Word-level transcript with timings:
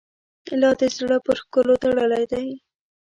لا 0.61 0.69
دي 0.79 0.87
زړه 0.97 1.17
پر 1.25 1.37
ښکلو 1.43 1.75
تړلی 1.83 2.23
دی. 2.31 2.47